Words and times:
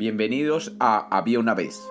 bienvenidos 0.00 0.74
a 0.80 1.14
Había 1.14 1.40
una 1.40 1.52
vez. 1.52 1.86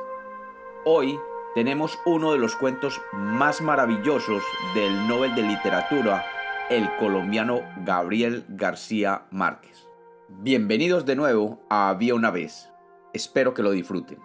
Hoy 0.84 1.20
tenemos 1.54 2.00
uno 2.08 2.32
de 2.32 2.40
los 2.40 2.56
cuentos 2.56 3.00
más 3.14 3.62
maravillosos 3.62 4.42
del 4.74 5.08
Nobel 5.08 5.36
de 5.36 5.44
Literatura, 5.44 6.26
el 6.72 6.90
colombiano 6.98 7.62
Gabriel 7.86 8.46
García 8.50 9.28
Márquez. 9.30 9.88
Bienvenidos 10.28 11.06
de 11.06 11.16
nuevo 11.16 11.62
a 11.70 11.90
Había 11.90 12.16
una 12.16 12.32
vez. 12.32 12.72
Espero 13.14 13.54
que 13.54 13.62
lo 13.62 13.70
disfruten. 13.70 14.18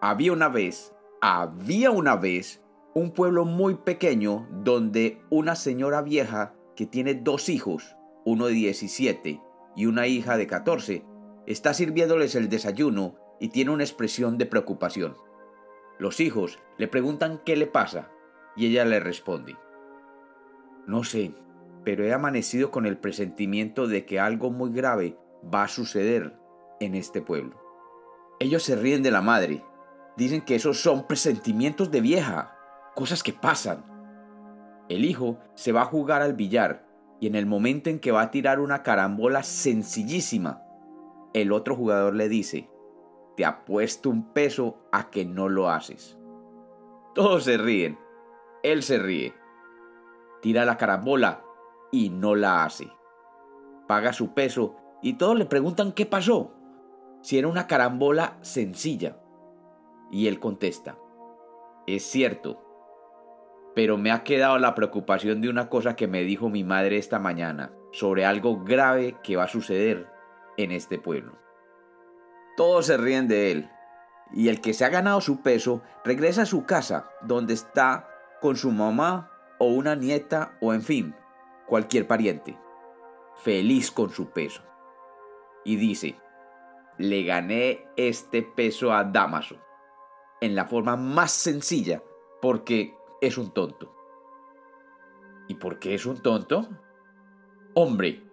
Había 0.00 0.32
una 0.32 0.48
vez, 0.48 0.94
había 1.20 1.90
una 1.90 2.16
vez 2.16 2.64
un 2.94 3.10
pueblo 3.10 3.44
muy 3.44 3.74
pequeño 3.74 4.48
donde 4.50 5.20
una 5.28 5.54
señora 5.54 6.00
vieja 6.00 6.54
que 6.74 6.86
tiene 6.86 7.16
dos 7.16 7.50
hijos, 7.50 7.98
uno 8.24 8.46
de 8.46 8.54
17 8.54 9.42
y 9.76 9.84
una 9.84 10.06
hija 10.06 10.38
de 10.38 10.46
14, 10.46 11.04
está 11.46 11.74
sirviéndoles 11.74 12.34
el 12.34 12.48
desayuno 12.48 13.16
y 13.40 13.48
tiene 13.48 13.70
una 13.70 13.84
expresión 13.84 14.38
de 14.38 14.46
preocupación. 14.46 15.16
Los 15.98 16.20
hijos 16.20 16.58
le 16.78 16.88
preguntan 16.88 17.40
qué 17.44 17.56
le 17.56 17.66
pasa 17.66 18.10
y 18.56 18.66
ella 18.66 18.84
le 18.84 19.00
responde, 19.00 19.56
no 20.86 21.02
sé, 21.02 21.34
pero 21.84 22.04
he 22.04 22.12
amanecido 22.12 22.70
con 22.70 22.86
el 22.86 22.98
presentimiento 22.98 23.86
de 23.86 24.04
que 24.04 24.20
algo 24.20 24.50
muy 24.50 24.72
grave 24.72 25.16
va 25.52 25.64
a 25.64 25.68
suceder 25.68 26.38
en 26.80 26.94
este 26.94 27.20
pueblo. 27.20 27.60
Ellos 28.38 28.62
se 28.62 28.76
ríen 28.76 29.02
de 29.02 29.10
la 29.10 29.22
madre, 29.22 29.64
dicen 30.16 30.42
que 30.42 30.54
esos 30.54 30.80
son 30.80 31.06
presentimientos 31.06 31.90
de 31.90 32.00
vieja, 32.00 32.56
cosas 32.94 33.22
que 33.22 33.32
pasan. 33.32 33.84
El 34.88 35.04
hijo 35.04 35.38
se 35.54 35.72
va 35.72 35.82
a 35.82 35.86
jugar 35.86 36.22
al 36.22 36.34
billar 36.34 36.86
y 37.20 37.26
en 37.26 37.34
el 37.34 37.46
momento 37.46 37.90
en 37.90 37.98
que 37.98 38.12
va 38.12 38.22
a 38.22 38.30
tirar 38.30 38.60
una 38.60 38.82
carambola 38.82 39.42
sencillísima, 39.42 40.62
el 41.36 41.52
otro 41.52 41.76
jugador 41.76 42.14
le 42.14 42.30
dice, 42.30 42.70
te 43.36 43.44
apuesto 43.44 44.08
un 44.08 44.32
peso 44.32 44.78
a 44.90 45.10
que 45.10 45.26
no 45.26 45.50
lo 45.50 45.68
haces. 45.68 46.18
Todos 47.14 47.44
se 47.44 47.58
ríen, 47.58 47.98
él 48.62 48.82
se 48.82 48.98
ríe, 48.98 49.34
tira 50.40 50.64
la 50.64 50.78
carambola 50.78 51.44
y 51.92 52.08
no 52.08 52.34
la 52.34 52.64
hace. 52.64 52.90
Paga 53.86 54.14
su 54.14 54.32
peso 54.32 54.76
y 55.02 55.14
todos 55.18 55.36
le 55.36 55.44
preguntan 55.44 55.92
qué 55.92 56.06
pasó, 56.06 56.54
si 57.20 57.38
era 57.38 57.48
una 57.48 57.66
carambola 57.66 58.38
sencilla. 58.40 59.20
Y 60.10 60.28
él 60.28 60.40
contesta, 60.40 60.98
es 61.86 62.02
cierto, 62.02 62.62
pero 63.74 63.98
me 63.98 64.10
ha 64.10 64.24
quedado 64.24 64.58
la 64.58 64.74
preocupación 64.74 65.42
de 65.42 65.50
una 65.50 65.68
cosa 65.68 65.96
que 65.96 66.08
me 66.08 66.22
dijo 66.22 66.48
mi 66.48 66.64
madre 66.64 66.96
esta 66.96 67.18
mañana 67.18 67.72
sobre 67.92 68.24
algo 68.24 68.64
grave 68.64 69.16
que 69.22 69.36
va 69.36 69.44
a 69.44 69.48
suceder 69.48 70.15
en 70.56 70.72
este 70.72 70.98
pueblo. 70.98 71.38
Todos 72.56 72.86
se 72.86 72.96
ríen 72.96 73.28
de 73.28 73.52
él, 73.52 73.70
y 74.32 74.48
el 74.48 74.60
que 74.60 74.74
se 74.74 74.84
ha 74.84 74.88
ganado 74.88 75.20
su 75.20 75.42
peso 75.42 75.82
regresa 76.04 76.42
a 76.42 76.46
su 76.46 76.64
casa, 76.64 77.10
donde 77.22 77.54
está 77.54 78.08
con 78.40 78.56
su 78.56 78.70
mamá 78.70 79.30
o 79.58 79.66
una 79.66 79.94
nieta 79.94 80.56
o 80.60 80.72
en 80.74 80.82
fin, 80.82 81.14
cualquier 81.66 82.06
pariente, 82.06 82.58
feliz 83.36 83.90
con 83.90 84.10
su 84.10 84.30
peso. 84.30 84.62
Y 85.64 85.76
dice, 85.76 86.18
le 86.98 87.24
gané 87.24 87.86
este 87.96 88.42
peso 88.42 88.92
a 88.92 89.04
Damaso, 89.04 89.56
en 90.40 90.54
la 90.54 90.66
forma 90.66 90.96
más 90.96 91.32
sencilla, 91.32 92.02
porque 92.40 92.94
es 93.20 93.38
un 93.38 93.52
tonto. 93.52 93.94
¿Y 95.48 95.54
por 95.54 95.78
qué 95.78 95.94
es 95.94 96.06
un 96.06 96.20
tonto? 96.20 96.68
Hombre, 97.74 98.25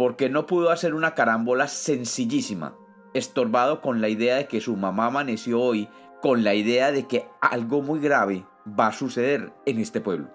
porque 0.00 0.30
no 0.30 0.46
pudo 0.46 0.70
hacer 0.70 0.94
una 0.94 1.12
carambola 1.12 1.68
sencillísima, 1.68 2.74
estorbado 3.12 3.82
con 3.82 4.00
la 4.00 4.08
idea 4.08 4.36
de 4.36 4.48
que 4.48 4.62
su 4.62 4.74
mamá 4.74 5.08
amaneció 5.08 5.60
hoy 5.60 5.90
con 6.22 6.42
la 6.42 6.54
idea 6.54 6.90
de 6.90 7.06
que 7.06 7.28
algo 7.42 7.82
muy 7.82 8.00
grave 8.00 8.46
va 8.66 8.86
a 8.86 8.92
suceder 8.94 9.52
en 9.66 9.78
este 9.78 10.00
pueblo. 10.00 10.30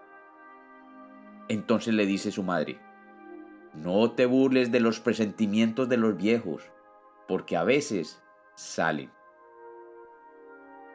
Entonces 1.47 1.95
le 1.95 2.05
dice 2.05 2.31
su 2.31 2.43
madre, 2.43 2.79
no 3.73 4.11
te 4.11 4.27
burles 4.27 4.71
de 4.71 4.81
los 4.81 4.99
presentimientos 4.99 5.89
de 5.89 5.97
los 5.97 6.15
viejos, 6.15 6.61
porque 7.27 7.57
a 7.57 7.63
veces 7.63 8.21
salen. 8.53 9.09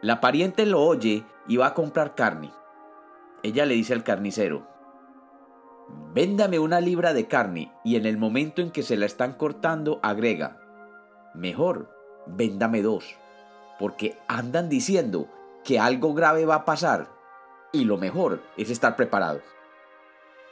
La 0.00 0.20
pariente 0.20 0.64
lo 0.64 0.80
oye 0.80 1.24
y 1.48 1.56
va 1.56 1.66
a 1.66 1.74
comprar 1.74 2.14
carne. 2.14 2.52
Ella 3.42 3.66
le 3.66 3.74
dice 3.74 3.94
al 3.94 4.04
carnicero, 4.04 4.69
véndame 6.14 6.58
una 6.58 6.80
libra 6.80 7.12
de 7.12 7.26
carne 7.26 7.72
y 7.84 7.96
en 7.96 8.06
el 8.06 8.18
momento 8.18 8.62
en 8.62 8.70
que 8.70 8.82
se 8.82 8.96
la 8.96 9.06
están 9.06 9.34
cortando 9.34 10.00
agrega, 10.02 10.60
mejor, 11.34 11.90
véndame 12.26 12.82
dos, 12.82 13.16
porque 13.78 14.16
andan 14.28 14.68
diciendo 14.68 15.28
que 15.64 15.78
algo 15.78 16.14
grave 16.14 16.46
va 16.46 16.56
a 16.56 16.64
pasar 16.64 17.08
y 17.72 17.84
lo 17.84 17.96
mejor 17.96 18.42
es 18.56 18.70
estar 18.70 18.96
preparado. 18.96 19.40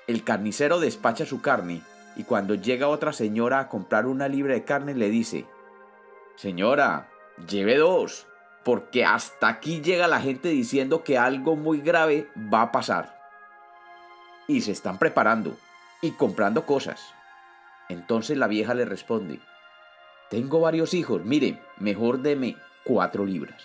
El 0.06 0.24
carnicero 0.24 0.80
despacha 0.80 1.26
su 1.26 1.40
carne 1.40 1.82
y 2.16 2.24
cuando 2.24 2.54
llega 2.54 2.88
otra 2.88 3.12
señora 3.12 3.60
a 3.60 3.68
comprar 3.68 4.06
una 4.06 4.28
libra 4.28 4.54
de 4.54 4.64
carne 4.64 4.94
le 4.94 5.10
dice, 5.10 5.46
Señora, 6.36 7.08
lleve 7.48 7.76
dos, 7.76 8.26
porque 8.64 9.04
hasta 9.04 9.48
aquí 9.48 9.80
llega 9.80 10.06
la 10.06 10.20
gente 10.20 10.48
diciendo 10.48 11.02
que 11.02 11.18
algo 11.18 11.56
muy 11.56 11.80
grave 11.80 12.28
va 12.36 12.62
a 12.62 12.72
pasar. 12.72 13.17
Y 14.48 14.62
se 14.62 14.72
están 14.72 14.98
preparando 14.98 15.56
y 16.02 16.10
comprando 16.12 16.66
cosas. 16.66 17.14
Entonces 17.88 18.36
la 18.36 18.48
vieja 18.48 18.74
le 18.74 18.84
responde, 18.84 19.40
tengo 20.30 20.60
varios 20.60 20.92
hijos, 20.92 21.24
mire, 21.24 21.62
mejor 21.78 22.20
deme 22.20 22.56
cuatro 22.84 23.24
libras. 23.24 23.62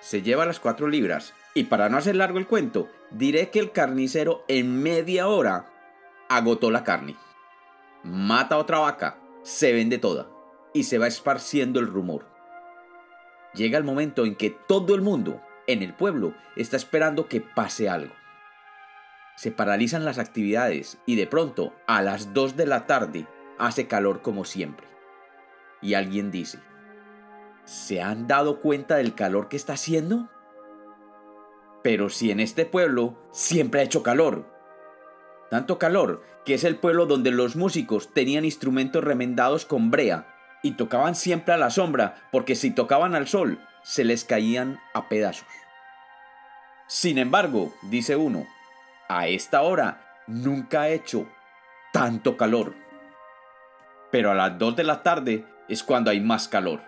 Se 0.00 0.22
lleva 0.22 0.44
las 0.44 0.60
cuatro 0.60 0.88
libras 0.88 1.32
y 1.54 1.64
para 1.64 1.88
no 1.88 1.96
hacer 1.96 2.16
largo 2.16 2.38
el 2.38 2.46
cuento, 2.46 2.88
diré 3.10 3.50
que 3.50 3.58
el 3.58 3.72
carnicero 3.72 4.44
en 4.48 4.82
media 4.82 5.28
hora 5.28 5.66
agotó 6.28 6.70
la 6.70 6.84
carne. 6.84 7.16
Mata 8.02 8.56
a 8.56 8.58
otra 8.58 8.80
vaca, 8.80 9.18
se 9.42 9.72
vende 9.72 9.98
toda 9.98 10.28
y 10.74 10.84
se 10.84 10.98
va 10.98 11.06
esparciendo 11.06 11.80
el 11.80 11.86
rumor. 11.86 12.26
Llega 13.54 13.78
el 13.78 13.84
momento 13.84 14.26
en 14.26 14.36
que 14.36 14.50
todo 14.50 14.94
el 14.94 15.00
mundo 15.00 15.40
en 15.66 15.82
el 15.82 15.94
pueblo 15.94 16.34
está 16.54 16.76
esperando 16.76 17.28
que 17.28 17.40
pase 17.40 17.88
algo. 17.88 18.14
Se 19.38 19.52
paralizan 19.52 20.04
las 20.04 20.18
actividades 20.18 20.98
y 21.06 21.14
de 21.14 21.28
pronto, 21.28 21.72
a 21.86 22.02
las 22.02 22.34
2 22.34 22.56
de 22.56 22.66
la 22.66 22.86
tarde, 22.88 23.28
hace 23.56 23.86
calor 23.86 24.20
como 24.20 24.44
siempre. 24.44 24.88
Y 25.80 25.94
alguien 25.94 26.32
dice, 26.32 26.58
¿se 27.62 28.02
han 28.02 28.26
dado 28.26 28.60
cuenta 28.60 28.96
del 28.96 29.14
calor 29.14 29.48
que 29.48 29.56
está 29.56 29.74
haciendo? 29.74 30.28
Pero 31.84 32.08
si 32.08 32.32
en 32.32 32.40
este 32.40 32.66
pueblo 32.66 33.16
siempre 33.30 33.78
ha 33.78 33.84
hecho 33.84 34.02
calor. 34.02 34.44
Tanto 35.50 35.78
calor 35.78 36.24
que 36.44 36.54
es 36.54 36.64
el 36.64 36.74
pueblo 36.74 37.06
donde 37.06 37.30
los 37.30 37.54
músicos 37.54 38.12
tenían 38.12 38.44
instrumentos 38.44 39.04
remendados 39.04 39.66
con 39.66 39.92
brea 39.92 40.34
y 40.64 40.72
tocaban 40.72 41.14
siempre 41.14 41.54
a 41.54 41.58
la 41.58 41.70
sombra 41.70 42.28
porque 42.32 42.56
si 42.56 42.72
tocaban 42.72 43.14
al 43.14 43.28
sol 43.28 43.60
se 43.84 44.02
les 44.02 44.24
caían 44.24 44.80
a 44.94 45.08
pedazos. 45.08 45.46
Sin 46.88 47.18
embargo, 47.18 47.72
dice 47.82 48.16
uno, 48.16 48.44
a 49.08 49.26
esta 49.26 49.62
hora 49.62 50.22
nunca 50.26 50.82
ha 50.82 50.88
hecho 50.90 51.26
tanto 51.92 52.36
calor. 52.36 52.74
Pero 54.10 54.30
a 54.30 54.34
las 54.34 54.58
2 54.58 54.76
de 54.76 54.84
la 54.84 55.02
tarde 55.02 55.46
es 55.68 55.82
cuando 55.82 56.10
hay 56.10 56.20
más 56.20 56.48
calor. 56.48 56.80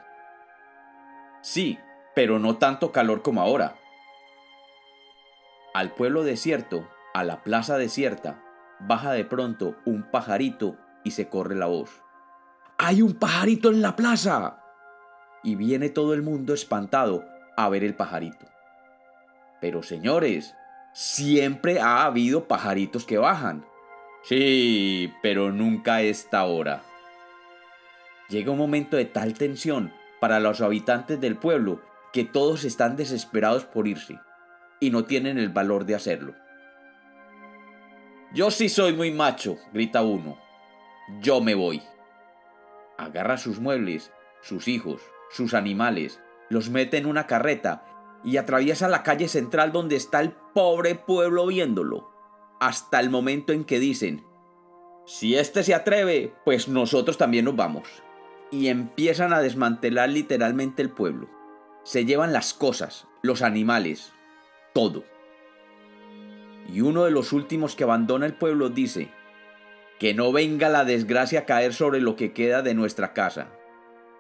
Sí, 1.42 1.78
pero 2.14 2.38
no 2.38 2.56
tanto 2.56 2.92
calor 2.92 3.22
como 3.22 3.40
ahora. 3.40 3.76
Al 5.72 5.92
pueblo 5.92 6.22
desierto, 6.22 6.88
a 7.14 7.24
la 7.24 7.42
plaza 7.42 7.78
desierta, 7.78 8.42
baja 8.80 9.12
de 9.12 9.24
pronto 9.24 9.76
un 9.86 10.02
pajarito 10.10 10.76
y 11.04 11.12
se 11.12 11.28
corre 11.28 11.54
la 11.54 11.66
voz. 11.66 12.02
¡Hay 12.78 13.02
un 13.02 13.14
pajarito 13.14 13.70
en 13.70 13.82
la 13.82 13.96
plaza! 13.96 14.62
Y 15.42 15.54
viene 15.54 15.88
todo 15.88 16.12
el 16.12 16.22
mundo 16.22 16.52
espantado 16.52 17.24
a 17.56 17.68
ver 17.68 17.84
el 17.84 17.94
pajarito. 17.94 18.46
Pero 19.60 19.82
señores, 19.82 20.54
siempre 20.92 21.80
ha 21.80 22.04
habido 22.04 22.46
pajaritos 22.46 23.04
que 23.04 23.18
bajan. 23.18 23.64
Sí, 24.24 25.12
pero 25.22 25.50
nunca 25.52 25.96
a 25.96 26.02
esta 26.02 26.44
hora. 26.44 26.82
Llega 28.28 28.52
un 28.52 28.58
momento 28.58 28.96
de 28.96 29.06
tal 29.06 29.34
tensión 29.34 29.92
para 30.20 30.40
los 30.40 30.60
habitantes 30.60 31.20
del 31.20 31.36
pueblo 31.36 31.80
que 32.12 32.24
todos 32.24 32.64
están 32.64 32.96
desesperados 32.96 33.64
por 33.64 33.88
irse 33.88 34.18
y 34.78 34.90
no 34.90 35.04
tienen 35.04 35.38
el 35.38 35.48
valor 35.48 35.84
de 35.84 35.94
hacerlo. 35.94 36.34
Yo 38.32 38.50
sí 38.50 38.68
soy 38.68 38.92
muy 38.92 39.10
macho, 39.10 39.58
grita 39.72 40.02
uno. 40.02 40.38
Yo 41.20 41.40
me 41.40 41.54
voy 41.54 41.82
agarra 43.00 43.38
sus 43.38 43.60
muebles, 43.60 44.12
sus 44.42 44.68
hijos, 44.68 45.00
sus 45.30 45.54
animales, 45.54 46.20
los 46.48 46.68
mete 46.68 46.98
en 46.98 47.06
una 47.06 47.26
carreta 47.26 47.82
y 48.24 48.36
atraviesa 48.36 48.88
la 48.88 49.02
calle 49.02 49.28
central 49.28 49.72
donde 49.72 49.96
está 49.96 50.20
el 50.20 50.32
pobre 50.54 50.94
pueblo 50.94 51.46
viéndolo, 51.46 52.10
hasta 52.60 53.00
el 53.00 53.10
momento 53.10 53.52
en 53.52 53.64
que 53.64 53.78
dicen, 53.78 54.24
si 55.06 55.36
éste 55.36 55.62
se 55.62 55.74
atreve, 55.74 56.34
pues 56.44 56.68
nosotros 56.68 57.18
también 57.18 57.46
nos 57.46 57.56
vamos. 57.56 57.88
y 58.52 58.68
empiezan 58.68 59.32
a 59.32 59.40
desmantelar 59.40 60.08
literalmente 60.08 60.82
el 60.82 60.90
pueblo. 60.90 61.28
Se 61.84 62.04
llevan 62.04 62.32
las 62.32 62.52
cosas, 62.52 63.06
los 63.22 63.42
animales, 63.42 64.12
todo. 64.72 65.04
Y 66.68 66.80
uno 66.80 67.04
de 67.04 67.10
los 67.10 67.32
últimos 67.32 67.76
que 67.76 67.84
abandona 67.84 68.26
el 68.26 68.34
pueblo 68.34 68.68
dice, 68.68 69.10
que 69.98 70.14
no 70.14 70.32
venga 70.32 70.68
la 70.68 70.84
desgracia 70.84 71.40
a 71.40 71.44
caer 71.44 71.74
sobre 71.74 72.00
lo 72.00 72.16
que 72.16 72.32
queda 72.32 72.62
de 72.62 72.74
nuestra 72.74 73.12
casa. 73.12 73.48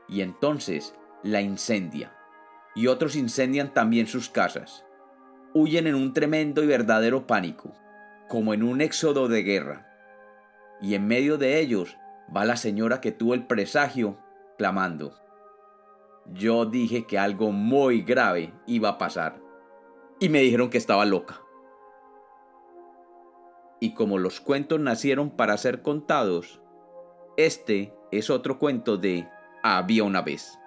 Y 0.08 0.20
entonces 0.20 0.94
la 1.22 1.40
incendia. 1.40 2.16
Y 2.74 2.86
otros 2.86 3.16
incendian 3.16 3.74
también 3.74 4.06
sus 4.06 4.28
casas. 4.28 4.84
Huyen 5.54 5.86
en 5.86 5.94
un 5.94 6.12
tremendo 6.12 6.62
y 6.62 6.66
verdadero 6.66 7.26
pánico, 7.26 7.72
como 8.28 8.54
en 8.54 8.62
un 8.62 8.80
éxodo 8.80 9.28
de 9.28 9.42
guerra. 9.42 9.86
Y 10.80 10.94
en 10.94 11.06
medio 11.06 11.36
de 11.36 11.58
ellos 11.58 11.96
va 12.34 12.44
la 12.44 12.56
señora 12.56 13.00
que 13.00 13.12
tuvo 13.12 13.34
el 13.34 13.46
presagio, 13.46 14.18
clamando. 14.56 15.18
Yo 16.32 16.64
dije 16.66 17.06
que 17.06 17.18
algo 17.18 17.50
muy 17.50 18.02
grave 18.02 18.52
iba 18.66 18.90
a 18.90 18.98
pasar. 18.98 19.40
Y 20.20 20.28
me 20.28 20.40
dijeron 20.40 20.70
que 20.70 20.78
estaba 20.78 21.04
loca 21.04 21.40
y 23.80 23.94
como 23.94 24.18
los 24.18 24.40
cuentos 24.40 24.78
nacieron 24.78 25.30
para 25.30 25.56
ser 25.56 25.82
contados, 25.82 26.60
este 27.36 27.94
es 28.12 28.30
otro 28.30 28.58
cuento 28.58 28.98
de 28.98 29.26
Había 29.62 30.04
una 30.04 30.22
vez. 30.22 30.59